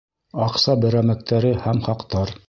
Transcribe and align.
Аҡса 0.45 0.73
берәмектәре 0.85 1.51
һәм 1.67 1.83
хаҡтар 1.89 2.33